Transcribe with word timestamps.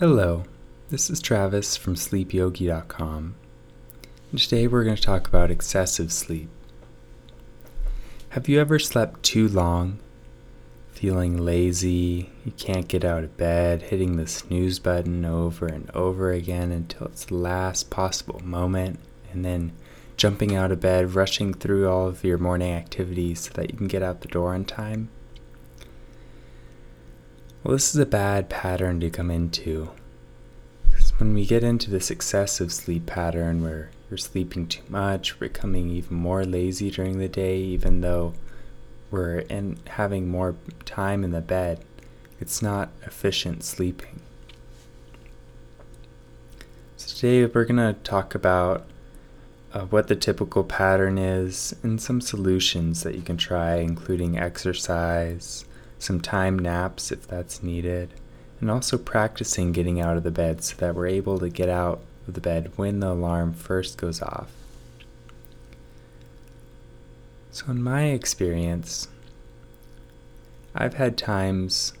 Hello, 0.00 0.42
this 0.90 1.08
is 1.08 1.20
Travis 1.20 1.76
from 1.76 1.94
sleepyogi.com. 1.94 3.36
And 4.32 4.40
today 4.40 4.66
we're 4.66 4.82
going 4.82 4.96
to 4.96 5.00
talk 5.00 5.28
about 5.28 5.52
excessive 5.52 6.12
sleep. 6.12 6.48
Have 8.30 8.48
you 8.48 8.60
ever 8.60 8.80
slept 8.80 9.22
too 9.22 9.46
long, 9.46 10.00
feeling 10.90 11.38
lazy, 11.38 12.32
you 12.44 12.50
can't 12.56 12.88
get 12.88 13.04
out 13.04 13.22
of 13.22 13.36
bed, 13.36 13.82
hitting 13.82 14.16
the 14.16 14.26
snooze 14.26 14.80
button 14.80 15.24
over 15.24 15.66
and 15.66 15.88
over 15.92 16.32
again 16.32 16.72
until 16.72 17.06
it's 17.06 17.26
the 17.26 17.36
last 17.36 17.88
possible 17.88 18.40
moment, 18.42 18.98
and 19.30 19.44
then 19.44 19.70
jumping 20.16 20.56
out 20.56 20.72
of 20.72 20.80
bed, 20.80 21.14
rushing 21.14 21.54
through 21.54 21.88
all 21.88 22.08
of 22.08 22.24
your 22.24 22.38
morning 22.38 22.72
activities 22.72 23.42
so 23.42 23.50
that 23.52 23.70
you 23.70 23.78
can 23.78 23.86
get 23.86 24.02
out 24.02 24.22
the 24.22 24.28
door 24.28 24.54
on 24.54 24.64
time? 24.64 25.08
Well, 27.64 27.72
this 27.72 27.94
is 27.94 28.00
a 28.00 28.04
bad 28.04 28.50
pattern 28.50 29.00
to 29.00 29.08
come 29.08 29.30
into. 29.30 29.90
Because 30.84 31.18
when 31.18 31.32
we 31.32 31.46
get 31.46 31.64
into 31.64 31.90
this 31.90 32.10
excessive 32.10 32.70
sleep 32.70 33.06
pattern 33.06 33.62
where 33.62 33.90
you're 34.10 34.18
sleeping 34.18 34.66
too 34.66 34.82
much, 34.90 35.40
we're 35.40 35.48
becoming 35.48 35.88
even 35.88 36.14
more 36.14 36.44
lazy 36.44 36.90
during 36.90 37.18
the 37.18 37.28
day, 37.28 37.56
even 37.56 38.02
though 38.02 38.34
we're 39.10 39.38
in 39.38 39.78
having 39.86 40.28
more 40.28 40.56
time 40.84 41.24
in 41.24 41.30
the 41.30 41.40
bed, 41.40 41.82
it's 42.38 42.60
not 42.60 42.90
efficient 43.06 43.64
sleeping. 43.64 44.20
So 46.98 47.14
today 47.14 47.46
we're 47.46 47.64
going 47.64 47.76
to 47.76 47.98
talk 48.02 48.34
about 48.34 48.84
uh, 49.72 49.86
what 49.86 50.08
the 50.08 50.16
typical 50.16 50.64
pattern 50.64 51.16
is 51.16 51.74
and 51.82 51.98
some 51.98 52.20
solutions 52.20 53.04
that 53.04 53.14
you 53.14 53.22
can 53.22 53.38
try, 53.38 53.76
including 53.76 54.38
exercise 54.38 55.64
some 56.04 56.20
time 56.20 56.58
naps 56.58 57.10
if 57.10 57.26
that's 57.26 57.62
needed, 57.62 58.10
and 58.60 58.70
also 58.70 58.98
practicing 58.98 59.72
getting 59.72 60.00
out 60.00 60.16
of 60.16 60.22
the 60.22 60.30
bed 60.30 60.62
so 60.62 60.76
that 60.76 60.94
we're 60.94 61.06
able 61.06 61.38
to 61.38 61.48
get 61.48 61.68
out 61.68 62.00
of 62.28 62.34
the 62.34 62.40
bed 62.40 62.70
when 62.76 63.00
the 63.00 63.10
alarm 63.10 63.52
first 63.52 63.96
goes 63.96 64.20
off. 64.20 64.50
So, 67.50 67.66
in 67.70 67.82
my 67.82 68.04
experience, 68.04 69.08
I've 70.74 70.94
had 70.94 71.16
times 71.16 71.92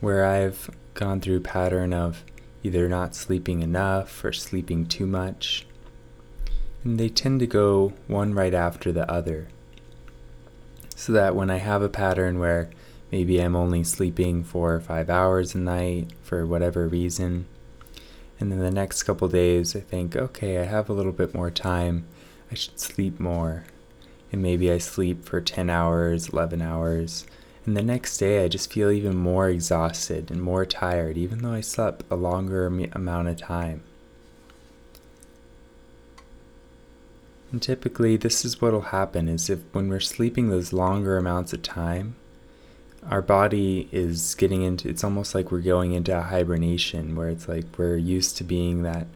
where 0.00 0.24
I've 0.24 0.70
gone 0.94 1.20
through 1.20 1.38
a 1.38 1.40
pattern 1.40 1.92
of 1.92 2.24
either 2.62 2.88
not 2.88 3.14
sleeping 3.14 3.62
enough 3.62 4.24
or 4.24 4.32
sleeping 4.32 4.86
too 4.86 5.06
much, 5.06 5.66
and 6.84 7.00
they 7.00 7.08
tend 7.08 7.40
to 7.40 7.46
go 7.46 7.92
one 8.06 8.34
right 8.34 8.54
after 8.54 8.92
the 8.92 9.10
other. 9.10 9.48
So 10.94 11.12
that 11.12 11.34
when 11.34 11.50
I 11.50 11.56
have 11.56 11.82
a 11.82 11.88
pattern 11.88 12.38
where 12.38 12.70
Maybe 13.12 13.38
I'm 13.38 13.54
only 13.54 13.84
sleeping 13.84 14.42
four 14.42 14.74
or 14.74 14.80
five 14.80 15.10
hours 15.10 15.54
a 15.54 15.58
night 15.58 16.10
for 16.22 16.46
whatever 16.46 16.88
reason. 16.88 17.46
And 18.40 18.50
then 18.50 18.58
the 18.58 18.70
next 18.70 19.02
couple 19.02 19.28
days, 19.28 19.76
I 19.76 19.80
think, 19.80 20.16
okay, 20.16 20.58
I 20.58 20.64
have 20.64 20.88
a 20.88 20.94
little 20.94 21.12
bit 21.12 21.34
more 21.34 21.50
time. 21.50 22.06
I 22.50 22.54
should 22.54 22.80
sleep 22.80 23.20
more. 23.20 23.64
And 24.32 24.42
maybe 24.42 24.72
I 24.72 24.78
sleep 24.78 25.26
for 25.26 25.42
10 25.42 25.68
hours, 25.68 26.30
11 26.30 26.62
hours. 26.62 27.26
And 27.66 27.76
the 27.76 27.82
next 27.82 28.16
day, 28.16 28.42
I 28.42 28.48
just 28.48 28.72
feel 28.72 28.90
even 28.90 29.14
more 29.14 29.50
exhausted 29.50 30.30
and 30.30 30.42
more 30.42 30.64
tired, 30.64 31.18
even 31.18 31.42
though 31.42 31.52
I 31.52 31.60
slept 31.60 32.04
a 32.10 32.16
longer 32.16 32.66
amount 32.66 33.28
of 33.28 33.36
time. 33.36 33.82
And 37.52 37.60
typically, 37.60 38.16
this 38.16 38.44
is 38.44 38.62
what 38.62 38.72
will 38.72 38.80
happen: 38.80 39.28
is 39.28 39.50
if 39.50 39.60
when 39.72 39.90
we're 39.90 40.00
sleeping 40.00 40.48
those 40.48 40.72
longer 40.72 41.18
amounts 41.18 41.52
of 41.52 41.62
time, 41.62 42.16
our 43.08 43.22
body 43.22 43.88
is 43.90 44.34
getting 44.36 44.62
into 44.62 44.88
it's 44.88 45.04
almost 45.04 45.34
like 45.34 45.50
we're 45.50 45.60
going 45.60 45.92
into 45.92 46.16
a 46.16 46.22
hibernation 46.22 47.16
where 47.16 47.28
it's 47.28 47.48
like 47.48 47.64
we're 47.76 47.96
used 47.96 48.36
to 48.36 48.44
being 48.44 48.82
that 48.82 49.06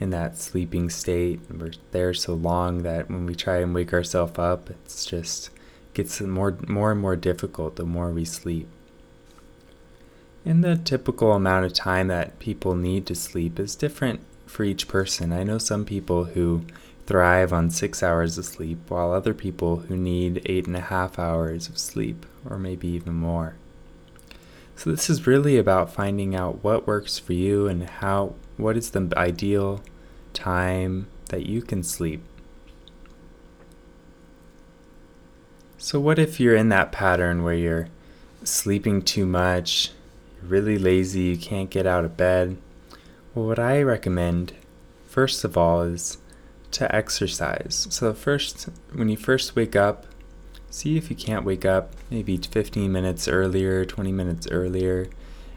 in 0.00 0.10
that 0.10 0.38
sleeping 0.38 0.88
state 0.88 1.40
and 1.48 1.60
we're 1.60 1.72
there 1.92 2.14
so 2.14 2.34
long 2.34 2.82
that 2.82 3.08
when 3.08 3.26
we 3.26 3.34
try 3.34 3.58
and 3.58 3.74
wake 3.74 3.92
ourselves 3.92 4.38
up 4.38 4.70
it's 4.70 5.04
just 5.04 5.50
gets 5.94 6.20
more 6.20 6.56
more 6.66 6.92
and 6.92 7.00
more 7.00 7.16
difficult 7.16 7.76
the 7.76 7.84
more 7.84 8.10
we 8.10 8.24
sleep. 8.24 8.68
And 10.44 10.62
the 10.62 10.76
typical 10.76 11.32
amount 11.32 11.64
of 11.64 11.72
time 11.72 12.08
that 12.08 12.38
people 12.38 12.74
need 12.74 13.06
to 13.06 13.14
sleep 13.14 13.58
is 13.58 13.74
different 13.74 14.20
for 14.46 14.64
each 14.64 14.88
person. 14.88 15.32
I 15.32 15.42
know 15.42 15.56
some 15.56 15.86
people 15.86 16.24
who 16.24 16.64
thrive 17.06 17.52
on 17.52 17.70
six 17.70 18.02
hours 18.02 18.36
of 18.36 18.44
sleep, 18.44 18.78
while 18.88 19.12
other 19.12 19.32
people 19.32 19.76
who 19.76 19.96
need 19.96 20.42
eight 20.44 20.66
and 20.66 20.76
a 20.76 20.80
half 20.80 21.18
hours 21.18 21.68
of 21.68 21.78
sleep, 21.78 22.26
or 22.48 22.58
maybe 22.58 22.88
even 22.88 23.14
more. 23.14 23.56
So, 24.76 24.90
this 24.90 25.08
is 25.08 25.26
really 25.26 25.56
about 25.56 25.92
finding 25.92 26.34
out 26.34 26.64
what 26.64 26.86
works 26.86 27.18
for 27.18 27.32
you 27.32 27.68
and 27.68 27.84
how, 27.84 28.34
what 28.56 28.76
is 28.76 28.90
the 28.90 29.12
ideal 29.16 29.80
time 30.32 31.06
that 31.28 31.46
you 31.46 31.62
can 31.62 31.82
sleep. 31.82 32.22
So, 35.78 36.00
what 36.00 36.18
if 36.18 36.40
you're 36.40 36.56
in 36.56 36.70
that 36.70 36.92
pattern 36.92 37.42
where 37.42 37.54
you're 37.54 37.88
sleeping 38.42 39.02
too 39.02 39.26
much, 39.26 39.92
you're 40.36 40.50
really 40.50 40.78
lazy, 40.78 41.20
you 41.22 41.36
can't 41.36 41.70
get 41.70 41.86
out 41.86 42.04
of 42.04 42.16
bed? 42.16 42.56
Well, 43.34 43.46
what 43.46 43.58
I 43.58 43.82
recommend, 43.82 44.54
first 45.06 45.44
of 45.44 45.56
all, 45.56 45.82
is 45.82 46.18
to 46.72 46.94
exercise. 46.94 47.86
So, 47.90 48.12
first, 48.12 48.68
when 48.92 49.08
you 49.08 49.16
first 49.16 49.54
wake 49.54 49.76
up, 49.76 50.06
see 50.74 50.96
if 50.96 51.08
you 51.08 51.14
can't 51.14 51.44
wake 51.44 51.64
up 51.64 51.92
maybe 52.10 52.36
15 52.36 52.90
minutes 52.90 53.28
earlier, 53.28 53.84
20 53.84 54.10
minutes 54.10 54.48
earlier, 54.50 55.08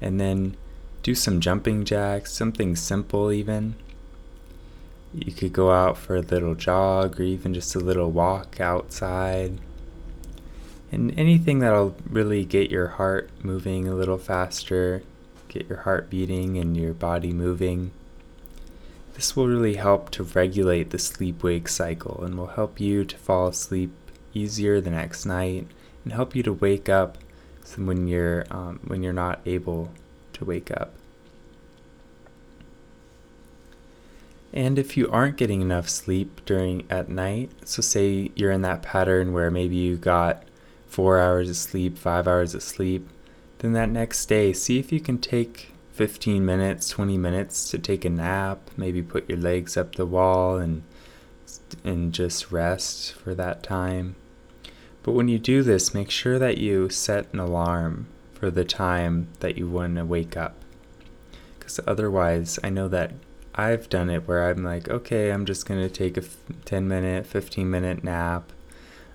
and 0.00 0.20
then 0.20 0.56
do 1.02 1.16
some 1.16 1.40
jumping 1.40 1.84
jacks, 1.84 2.32
something 2.32 2.76
simple 2.76 3.32
even. 3.32 3.74
You 5.12 5.32
could 5.32 5.52
go 5.52 5.72
out 5.72 5.98
for 5.98 6.14
a 6.14 6.20
little 6.20 6.54
jog 6.54 7.18
or 7.18 7.24
even 7.24 7.52
just 7.54 7.74
a 7.74 7.80
little 7.80 8.12
walk 8.12 8.60
outside. 8.60 9.58
And 10.92 11.18
anything 11.18 11.58
that'll 11.58 11.96
really 12.08 12.44
get 12.44 12.70
your 12.70 12.86
heart 12.86 13.30
moving 13.42 13.88
a 13.88 13.96
little 13.96 14.18
faster, 14.18 15.02
get 15.48 15.68
your 15.68 15.78
heart 15.78 16.08
beating 16.08 16.56
and 16.56 16.76
your 16.76 16.94
body 16.94 17.32
moving. 17.32 17.90
This 19.14 19.34
will 19.34 19.48
really 19.48 19.74
help 19.74 20.10
to 20.12 20.22
regulate 20.22 20.90
the 20.90 20.98
sleep 21.00 21.42
wake 21.42 21.66
cycle 21.66 22.22
and 22.22 22.38
will 22.38 22.46
help 22.46 22.78
you 22.78 23.04
to 23.04 23.16
fall 23.16 23.48
asleep 23.48 23.90
easier 24.34 24.80
the 24.80 24.90
next 24.90 25.26
night 25.26 25.66
and 26.04 26.12
help 26.12 26.34
you 26.34 26.42
to 26.42 26.52
wake 26.52 26.88
up 26.88 27.18
when 27.76 28.08
you're 28.08 28.44
um, 28.50 28.80
when 28.84 29.02
you're 29.02 29.12
not 29.12 29.40
able 29.46 29.90
to 30.32 30.44
wake 30.44 30.70
up. 30.70 30.92
And 34.52 34.78
if 34.78 34.96
you 34.96 35.08
aren't 35.10 35.36
getting 35.36 35.60
enough 35.60 35.88
sleep 35.88 36.40
during 36.44 36.84
at 36.90 37.08
night, 37.08 37.50
so 37.64 37.82
say 37.82 38.32
you're 38.34 38.50
in 38.50 38.62
that 38.62 38.82
pattern 38.82 39.32
where 39.32 39.50
maybe 39.50 39.76
you 39.76 39.96
got 39.96 40.42
4 40.88 41.20
hours 41.20 41.48
of 41.48 41.56
sleep, 41.56 41.96
5 41.96 42.26
hours 42.26 42.54
of 42.54 42.62
sleep, 42.62 43.08
then 43.58 43.74
that 43.74 43.90
next 43.90 44.26
day 44.26 44.52
see 44.52 44.80
if 44.80 44.90
you 44.90 45.00
can 45.00 45.18
take 45.18 45.72
15 45.92 46.44
minutes, 46.44 46.88
20 46.88 47.16
minutes 47.16 47.70
to 47.70 47.78
take 47.78 48.04
a 48.04 48.10
nap, 48.10 48.70
maybe 48.76 49.02
put 49.02 49.28
your 49.28 49.38
legs 49.38 49.76
up 49.76 49.94
the 49.94 50.06
wall 50.06 50.56
and 50.56 50.82
and 51.84 52.12
just 52.12 52.50
rest 52.50 53.12
for 53.12 53.34
that 53.34 53.62
time. 53.62 54.16
But 55.02 55.12
when 55.12 55.28
you 55.28 55.38
do 55.38 55.62
this, 55.62 55.94
make 55.94 56.10
sure 56.10 56.38
that 56.38 56.58
you 56.58 56.88
set 56.88 57.32
an 57.32 57.40
alarm 57.40 58.06
for 58.34 58.50
the 58.50 58.64
time 58.64 59.28
that 59.40 59.56
you 59.56 59.68
want 59.68 59.96
to 59.96 60.04
wake 60.04 60.36
up. 60.36 60.56
Because 61.58 61.80
otherwise, 61.86 62.58
I 62.62 62.70
know 62.70 62.88
that 62.88 63.12
I've 63.54 63.88
done 63.88 64.10
it 64.10 64.28
where 64.28 64.48
I'm 64.48 64.62
like, 64.62 64.88
okay, 64.88 65.30
I'm 65.30 65.46
just 65.46 65.66
going 65.66 65.80
to 65.80 65.88
take 65.88 66.16
a 66.16 66.22
10 66.64 66.88
minute, 66.88 67.26
15 67.26 67.70
minute 67.70 68.04
nap. 68.04 68.52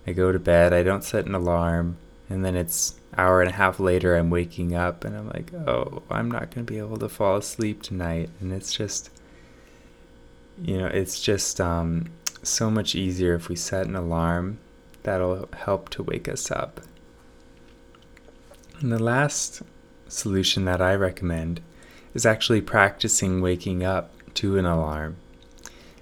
I 0.07 0.13
go 0.13 0.31
to 0.31 0.39
bed, 0.39 0.73
I 0.73 0.83
don't 0.83 1.03
set 1.03 1.25
an 1.25 1.33
alarm, 1.33 1.97
and 2.29 2.45
then 2.45 2.55
it's 2.55 2.95
hour 3.17 3.41
and 3.41 3.49
a 3.49 3.53
half 3.53 3.79
later 3.79 4.15
I'm 4.15 4.29
waking 4.29 4.75
up 4.75 5.03
and 5.03 5.15
I'm 5.15 5.29
like, 5.29 5.53
"Oh, 5.53 6.03
I'm 6.11 6.29
not 6.29 6.51
going 6.51 6.65
to 6.65 6.71
be 6.71 6.77
able 6.77 6.97
to 6.97 7.09
fall 7.09 7.37
asleep 7.37 7.81
tonight." 7.81 8.29
And 8.39 8.51
it's 8.51 8.73
just 8.73 9.09
you 10.61 10.77
know, 10.77 10.87
it's 10.87 11.19
just 11.21 11.59
um, 11.59 12.09
so 12.47 12.69
much 12.69 12.95
easier 12.95 13.35
if 13.35 13.49
we 13.49 13.55
set 13.55 13.87
an 13.87 13.95
alarm 13.95 14.59
that'll 15.03 15.47
help 15.53 15.89
to 15.89 16.03
wake 16.03 16.27
us 16.27 16.51
up. 16.51 16.81
And 18.79 18.91
the 18.91 19.01
last 19.01 19.61
solution 20.07 20.65
that 20.65 20.81
I 20.81 20.95
recommend 20.95 21.61
is 22.13 22.25
actually 22.25 22.61
practicing 22.61 23.41
waking 23.41 23.83
up 23.83 24.11
to 24.35 24.57
an 24.57 24.65
alarm. 24.65 25.17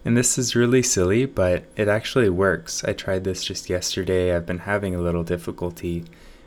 And 0.05 0.17
this 0.17 0.37
is 0.37 0.55
really 0.55 0.83
silly, 0.83 1.25
but 1.25 1.63
it 1.75 1.87
actually 1.87 2.29
works. 2.29 2.83
I 2.83 2.93
tried 2.93 3.23
this 3.23 3.43
just 3.43 3.69
yesterday. 3.69 4.35
I've 4.35 4.45
been 4.45 4.59
having 4.59 4.95
a 4.95 5.01
little 5.01 5.23
difficulty 5.23 6.03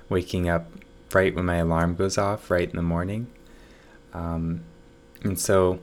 waking 0.08 0.48
up 0.48 0.70
right 1.14 1.34
when 1.34 1.46
my 1.46 1.56
alarm 1.56 1.94
goes 1.94 2.18
off, 2.18 2.50
right 2.50 2.68
in 2.68 2.76
the 2.76 2.82
morning. 2.82 3.28
Um, 4.12 4.60
and 5.22 5.38
so, 5.38 5.80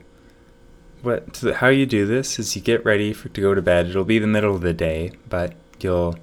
what 1.04 1.36
how 1.56 1.68
you 1.68 1.86
do 1.86 2.06
this 2.06 2.38
is 2.38 2.56
you 2.56 2.62
get 2.62 2.84
ready 2.84 3.12
for 3.12 3.28
to 3.28 3.40
go 3.40 3.54
to 3.54 3.62
bed. 3.62 3.88
It'll 3.88 4.04
be 4.04 4.18
the 4.18 4.26
middle 4.26 4.54
of 4.54 4.62
the 4.62 4.72
day, 4.72 5.12
but 5.28 5.54
you'll 5.80 6.16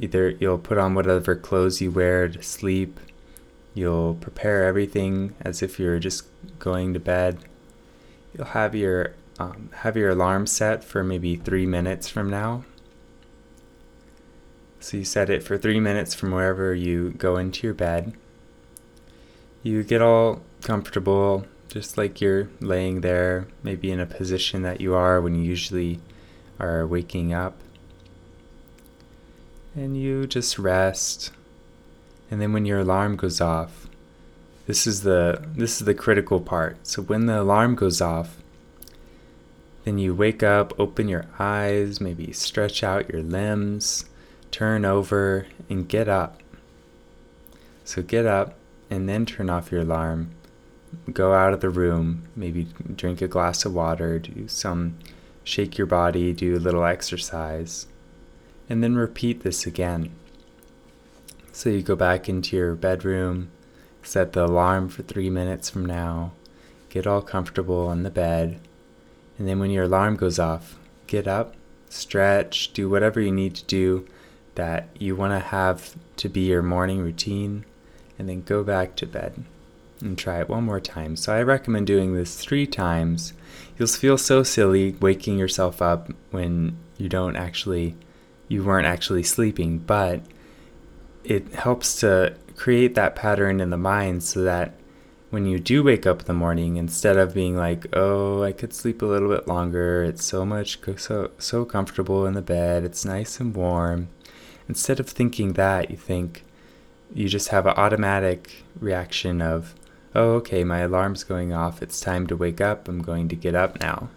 either 0.00 0.30
you'll 0.30 0.58
put 0.58 0.78
on 0.78 0.94
whatever 0.94 1.34
clothes 1.34 1.80
you 1.80 1.90
wear 1.90 2.28
to 2.28 2.42
sleep. 2.42 2.98
You'll 3.74 4.14
prepare 4.14 4.64
everything 4.64 5.34
as 5.40 5.62
if 5.62 5.78
you're 5.78 5.98
just 5.98 6.26
going 6.58 6.94
to 6.94 7.00
bed, 7.00 7.38
you'll 8.36 8.48
have 8.48 8.74
your 8.74 9.14
um, 9.38 9.70
have 9.76 9.96
your 9.96 10.10
alarm 10.10 10.46
set 10.46 10.84
for 10.84 11.02
maybe 11.02 11.36
three 11.36 11.66
minutes 11.66 12.08
from 12.08 12.30
now. 12.30 12.64
So 14.80 14.96
you 14.96 15.04
set 15.04 15.30
it 15.30 15.42
for 15.42 15.56
three 15.56 15.80
minutes 15.80 16.14
from 16.14 16.32
wherever 16.32 16.74
you 16.74 17.10
go 17.10 17.36
into 17.36 17.66
your 17.66 17.74
bed. 17.74 18.14
You 19.62 19.84
get 19.84 20.02
all 20.02 20.42
comfortable, 20.62 21.46
just 21.72 21.96
like 21.96 22.20
you're 22.20 22.50
laying 22.60 23.00
there, 23.00 23.48
maybe 23.62 23.90
in 23.90 23.98
a 23.98 24.04
position 24.04 24.60
that 24.60 24.82
you 24.82 24.94
are 24.94 25.22
when 25.22 25.34
you 25.34 25.40
usually 25.40 25.98
are 26.60 26.86
waking 26.86 27.32
up. 27.32 27.56
And 29.74 29.96
you 29.96 30.26
just 30.26 30.58
rest. 30.58 31.32
And 32.30 32.42
then 32.42 32.52
when 32.52 32.66
your 32.66 32.80
alarm 32.80 33.16
goes 33.16 33.40
off, 33.40 33.88
this 34.66 34.86
is 34.86 35.02
the 35.02 35.42
this 35.56 35.80
is 35.80 35.86
the 35.86 35.94
critical 35.94 36.40
part. 36.40 36.76
So 36.86 37.00
when 37.00 37.24
the 37.24 37.40
alarm 37.40 37.74
goes 37.74 38.02
off, 38.02 38.36
then 39.84 39.96
you 39.96 40.14
wake 40.14 40.42
up, 40.42 40.78
open 40.78 41.08
your 41.08 41.24
eyes, 41.38 42.02
maybe 42.02 42.32
stretch 42.32 42.84
out 42.84 43.10
your 43.10 43.22
limbs, 43.22 44.04
turn 44.50 44.84
over 44.84 45.46
and 45.70 45.88
get 45.88 46.06
up. 46.06 46.42
So 47.82 48.02
get 48.02 48.26
up 48.26 48.58
and 48.90 49.08
then 49.08 49.24
turn 49.24 49.48
off 49.48 49.72
your 49.72 49.80
alarm. 49.80 50.32
Go 51.12 51.32
out 51.32 51.52
of 51.52 51.60
the 51.60 51.70
room, 51.70 52.28
maybe 52.36 52.68
drink 52.94 53.20
a 53.20 53.28
glass 53.28 53.64
of 53.64 53.74
water, 53.74 54.18
do 54.18 54.48
some 54.48 54.96
shake 55.44 55.76
your 55.76 55.86
body, 55.86 56.32
do 56.32 56.56
a 56.56 56.58
little 56.58 56.84
exercise, 56.84 57.86
and 58.68 58.82
then 58.82 58.94
repeat 58.94 59.42
this 59.42 59.66
again. 59.66 60.10
So 61.52 61.68
you 61.70 61.82
go 61.82 61.96
back 61.96 62.28
into 62.28 62.56
your 62.56 62.74
bedroom, 62.74 63.50
set 64.02 64.32
the 64.32 64.44
alarm 64.44 64.88
for 64.88 65.02
three 65.02 65.30
minutes 65.30 65.68
from 65.68 65.84
now, 65.84 66.32
get 66.88 67.06
all 67.06 67.22
comfortable 67.22 67.86
on 67.88 68.02
the 68.02 68.10
bed, 68.10 68.60
and 69.38 69.48
then 69.48 69.58
when 69.58 69.70
your 69.70 69.84
alarm 69.84 70.16
goes 70.16 70.38
off, 70.38 70.78
get 71.06 71.26
up, 71.26 71.54
stretch, 71.88 72.72
do 72.72 72.88
whatever 72.88 73.20
you 73.20 73.32
need 73.32 73.54
to 73.56 73.64
do 73.64 74.06
that 74.54 74.88
you 74.98 75.16
want 75.16 75.32
to 75.32 75.48
have 75.48 75.94
to 76.16 76.28
be 76.28 76.42
your 76.42 76.62
morning 76.62 77.00
routine, 77.00 77.64
and 78.18 78.28
then 78.28 78.42
go 78.42 78.62
back 78.62 78.94
to 78.96 79.06
bed 79.06 79.44
and 80.02 80.18
try 80.18 80.40
it 80.40 80.48
one 80.48 80.64
more 80.64 80.80
time. 80.80 81.16
So 81.16 81.32
I 81.32 81.42
recommend 81.42 81.86
doing 81.86 82.14
this 82.14 82.36
three 82.36 82.66
times. 82.66 83.32
You'll 83.78 83.88
feel 83.88 84.18
so 84.18 84.42
silly 84.42 84.96
waking 85.00 85.38
yourself 85.38 85.80
up 85.80 86.10
when 86.30 86.76
you 86.98 87.08
don't 87.08 87.36
actually 87.36 87.96
you 88.48 88.62
weren't 88.62 88.86
actually 88.86 89.22
sleeping, 89.22 89.78
but 89.78 90.20
it 91.24 91.54
helps 91.54 92.00
to 92.00 92.36
create 92.56 92.94
that 92.94 93.14
pattern 93.14 93.60
in 93.60 93.70
the 93.70 93.76
mind 93.76 94.22
so 94.22 94.42
that 94.42 94.74
when 95.30 95.46
you 95.46 95.58
do 95.58 95.82
wake 95.82 96.06
up 96.06 96.20
in 96.20 96.26
the 96.26 96.34
morning 96.34 96.76
instead 96.76 97.16
of 97.16 97.32
being 97.32 97.56
like 97.56 97.86
oh 97.94 98.42
i 98.42 98.52
could 98.52 98.74
sleep 98.74 99.00
a 99.00 99.06
little 99.06 99.30
bit 99.30 99.48
longer 99.48 100.04
it's 100.04 100.24
so 100.24 100.44
much 100.44 100.78
so 100.98 101.30
so 101.38 101.64
comfortable 101.64 102.26
in 102.26 102.34
the 102.34 102.42
bed 102.42 102.84
it's 102.84 103.04
nice 103.04 103.40
and 103.40 103.54
warm 103.54 104.08
instead 104.68 105.00
of 105.00 105.08
thinking 105.08 105.54
that 105.54 105.90
you 105.90 105.96
think 105.96 106.44
you 107.14 107.28
just 107.28 107.48
have 107.48 107.66
an 107.66 107.74
automatic 107.76 108.62
reaction 108.78 109.40
of 109.40 109.74
oh, 110.14 110.32
okay, 110.34 110.64
my 110.64 110.80
alarm's 110.80 111.24
going 111.24 111.52
off. 111.52 111.82
It's 111.82 112.00
time 112.00 112.26
to 112.26 112.36
wake 112.36 112.60
up. 112.60 112.88
I'm 112.88 113.02
going 113.02 113.28
to 113.28 113.36
get 113.36 113.54
up 113.54 113.80
now. 113.80 114.08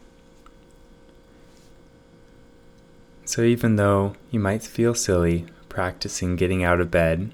So, 3.25 3.41
even 3.41 3.75
though 3.75 4.15
you 4.29 4.39
might 4.39 4.61
feel 4.61 4.93
silly 4.93 5.45
practicing 5.67 6.35
getting 6.35 6.63
out 6.63 6.79
of 6.79 6.91
bed, 6.91 7.31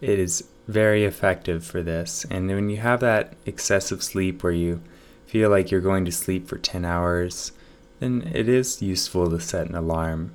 it 0.00 0.18
is 0.18 0.44
very 0.68 1.04
effective 1.04 1.64
for 1.64 1.82
this. 1.82 2.26
And 2.30 2.48
when 2.48 2.68
you 2.68 2.76
have 2.78 3.00
that 3.00 3.34
excessive 3.46 4.02
sleep 4.02 4.42
where 4.42 4.52
you 4.52 4.82
feel 5.26 5.48
like 5.48 5.70
you're 5.70 5.80
going 5.80 6.04
to 6.04 6.12
sleep 6.12 6.46
for 6.46 6.58
10 6.58 6.84
hours, 6.84 7.52
then 8.00 8.30
it 8.34 8.48
is 8.48 8.82
useful 8.82 9.30
to 9.30 9.40
set 9.40 9.68
an 9.68 9.74
alarm. 9.74 10.32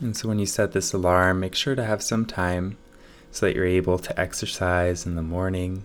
And 0.00 0.16
so, 0.16 0.28
when 0.28 0.38
you 0.38 0.46
set 0.46 0.72
this 0.72 0.92
alarm, 0.92 1.40
make 1.40 1.54
sure 1.54 1.74
to 1.74 1.84
have 1.84 2.02
some 2.02 2.26
time 2.26 2.76
so 3.32 3.46
that 3.46 3.56
you're 3.56 3.64
able 3.64 3.98
to 3.98 4.20
exercise 4.20 5.04
in 5.04 5.16
the 5.16 5.22
morning. 5.22 5.82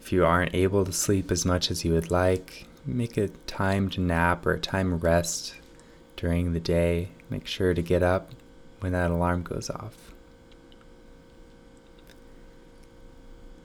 If 0.00 0.12
you 0.12 0.24
aren't 0.24 0.54
able 0.54 0.84
to 0.84 0.92
sleep 0.92 1.32
as 1.32 1.44
much 1.44 1.70
as 1.70 1.84
you 1.84 1.92
would 1.94 2.10
like, 2.12 2.66
make 2.84 3.16
a 3.16 3.28
timed 3.46 3.98
nap 3.98 4.46
or 4.46 4.52
a 4.52 4.60
time 4.60 4.98
rest 4.98 5.54
during 6.16 6.52
the 6.52 6.60
day. 6.60 7.08
Make 7.28 7.46
sure 7.46 7.74
to 7.74 7.82
get 7.82 8.02
up 8.02 8.30
when 8.80 8.92
that 8.92 9.10
alarm 9.10 9.42
goes 9.42 9.68
off. 9.70 10.12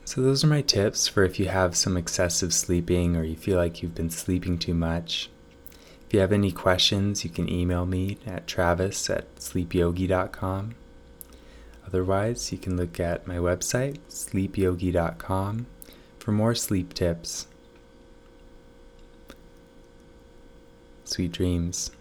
So, 0.05 0.21
those 0.21 0.43
are 0.43 0.47
my 0.47 0.61
tips 0.61 1.07
for 1.07 1.23
if 1.23 1.39
you 1.39 1.47
have 1.47 1.77
some 1.77 1.95
excessive 1.95 2.53
sleeping 2.53 3.15
or 3.15 3.23
you 3.23 3.35
feel 3.35 3.57
like 3.57 3.81
you've 3.81 3.95
been 3.95 4.09
sleeping 4.09 4.57
too 4.57 4.73
much. 4.73 5.29
If 6.05 6.13
you 6.13 6.19
have 6.19 6.33
any 6.33 6.51
questions, 6.51 7.23
you 7.23 7.29
can 7.29 7.47
email 7.47 7.85
me 7.85 8.17
at 8.25 8.47
travis 8.47 9.09
at 9.09 9.33
sleepyogi.com. 9.35 10.75
Otherwise, 11.91 12.53
you 12.53 12.57
can 12.57 12.77
look 12.77 13.01
at 13.01 13.27
my 13.27 13.35
website, 13.35 13.97
sleepyogi.com, 14.09 15.65
for 16.19 16.31
more 16.31 16.55
sleep 16.55 16.93
tips. 16.93 17.47
Sweet 21.03 21.33
dreams. 21.33 21.91